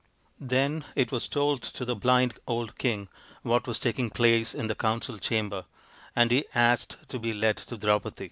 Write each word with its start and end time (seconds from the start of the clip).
Then 0.39 0.83
it 0.95 1.11
was 1.11 1.27
told 1.27 1.61
to 1.61 1.85
the 1.85 1.93
blind 1.95 2.33
old 2.47 2.79
king 2.79 3.07
what 3.43 3.67
was 3.67 3.79
taking 3.79 4.09
place 4.09 4.55
in 4.55 4.65
the 4.65 4.73
council 4.73 5.19
chamber, 5.19 5.65
and 6.15 6.31
he 6.31 6.45
asked 6.55 7.07
to 7.09 7.19
be 7.19 7.35
led 7.35 7.57
to 7.57 7.77
Draupadi. 7.77 8.15